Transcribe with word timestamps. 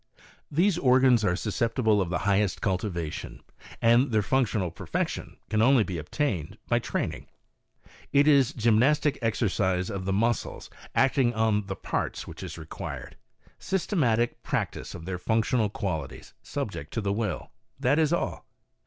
These 0.49 0.79
organs 0.79 1.23
are 1.23 1.35
susceptible 1.35 2.01
of 2.01 2.09
the 2.09 2.17
highest 2.25 2.59
cultivation, 2.59 3.43
and 3.83 4.11
their 4.11 4.23
functional 4.23 4.71
perfection 4.71 5.37
can 5.47 5.61
only 5.61 5.83
be 5.83 5.99
attained 5.99 6.57
by 6.67 6.79
training. 6.79 7.27
It 8.11 8.27
is 8.27 8.51
gymnastic 8.51 9.19
exercise 9.21 9.91
of 9.91 10.05
the 10.05 10.11
muscles, 10.11 10.71
acting 10.95 11.35
on 11.35 11.67
the 11.67 11.75
parts, 11.75 12.25
which 12.27 12.41
is 12.41 12.57
required— 12.57 13.15
systematic 13.59 14.41
practice 14.41 14.95
of 14.95 15.05
their 15.05 15.19
functional 15.19 15.69
qualities, 15.69 16.33
subject 16.41 16.91
to 16.95 17.01
the 17.01 17.13
will. 17.13 17.51
That 17.79 17.99
is 17.99 18.11
all. 18.11 18.47